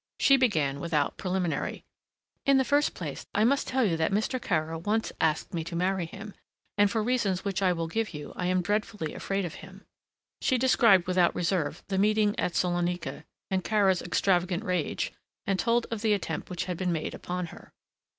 [0.19, 1.83] She began without preliminary.
[2.43, 4.41] "In the first place I must tell you that Mr.
[4.41, 6.33] Kara once asked me to marry him,
[6.75, 9.85] and for reasons which I will give you, I am dreadfully afraid of him."
[10.41, 15.13] She described without reserve the meeting at Salonika and Kara's extravagant rage
[15.45, 17.71] and told of the attempt which had been made upon her.